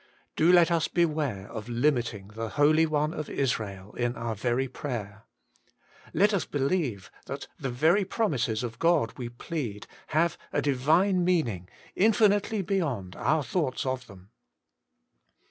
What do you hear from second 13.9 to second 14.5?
them.